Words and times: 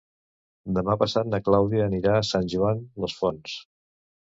Demà 0.77 0.95
passat 1.01 1.29
na 1.35 1.41
Clàudia 1.49 1.85
anirà 1.93 2.17
a 2.23 2.27
Sant 2.33 2.51
Joan 2.57 2.87
les 3.07 3.21
Fonts. 3.23 3.61